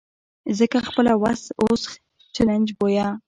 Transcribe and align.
ځکه 0.59 0.77
خپله 0.87 1.13
وسه 1.23 1.49
اوس 1.61 1.81
چلنج 2.35 2.67
بویه. 2.79 3.07